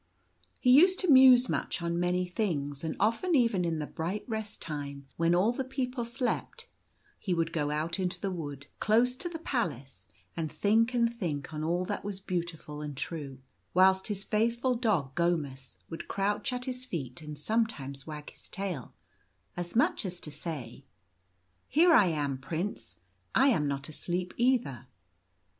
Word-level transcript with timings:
He 0.59 0.71
used 0.71 0.97
to 1.01 1.11
muse 1.11 1.47
much 1.47 1.79
on 1.79 1.99
many 1.99 2.25
things; 2.25 2.83
and 2.83 2.95
often 2.99 3.35
even 3.35 3.63
in 3.63 3.77
the 3.77 3.85
bright 3.85 4.25
rest 4.27 4.59
time, 4.59 5.05
when 5.15 5.35
all 5.35 5.51
the 5.51 5.63
people 5.63 6.05
slept, 6.05 6.65
he 7.19 7.35
would 7.35 7.53
go 7.53 7.69
out 7.69 7.99
into 7.99 8.19
the 8.19 8.31
wood, 8.31 8.65
close 8.79 9.15
to 9.17 9.29
the 9.29 9.37
palace, 9.37 10.07
and 10.35 10.51
think 10.51 10.95
and 10.95 11.13
think 11.15 11.53
on 11.53 11.63
all 11.63 11.85
that 11.85 12.03
was 12.03 12.19
beautiful 12.19 12.81
and 12.81 12.97
true, 12.97 13.41
whilst 13.75 14.07
his 14.07 14.23
faithful 14.23 14.73
dog 14.73 15.13
Gomus 15.13 15.77
would 15.87 16.07
crouch 16.07 16.51
at 16.51 16.65
his 16.65 16.83
feet 16.83 17.21
and 17.21 17.37
sometimes 17.37 18.07
wag 18.07 18.31
his 18.31 18.49
tail, 18.49 18.95
as 19.55 19.75
much 19.75 20.03
as 20.03 20.19
to 20.21 20.31
say 20.31 20.83
—"Here 21.67 21.93
I 21.93 22.07
am, 22.07 22.39
prince; 22.39 22.97
I 23.35 23.49
am 23.49 23.67
not 23.67 23.87
asleep 23.87 24.33
either." 24.37 24.87